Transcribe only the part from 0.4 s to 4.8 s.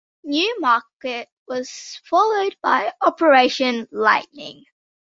Market was followed by Operation Lightning.